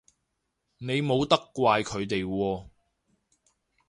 [0.79, 2.65] 你冇得怪佢哋喎